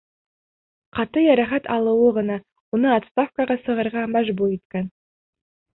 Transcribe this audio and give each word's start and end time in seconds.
Ҡаты 0.99 1.23
йәрәхәт 1.25 1.69
алыуы 1.75 2.09
ғына 2.17 2.39
уны 2.79 2.93
отставкаға 2.97 3.61
сығырға 3.69 4.09
мәжбүр 4.17 4.59
иткән. 4.59 4.95